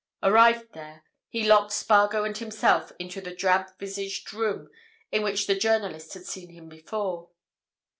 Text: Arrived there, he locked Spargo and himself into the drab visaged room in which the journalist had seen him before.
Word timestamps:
Arrived 0.23 0.73
there, 0.73 1.03
he 1.29 1.43
locked 1.47 1.71
Spargo 1.71 2.23
and 2.23 2.35
himself 2.39 2.91
into 2.97 3.21
the 3.21 3.35
drab 3.35 3.67
visaged 3.77 4.33
room 4.33 4.67
in 5.11 5.21
which 5.21 5.45
the 5.45 5.53
journalist 5.53 6.15
had 6.15 6.25
seen 6.25 6.49
him 6.49 6.67
before. 6.67 7.29